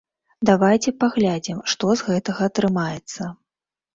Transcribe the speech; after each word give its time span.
Давайце 0.49 0.93
паглядзім, 1.03 1.59
што 1.73 1.91
з 2.01 2.07
гэтага 2.09 2.47
атрымаецца. 2.53 3.29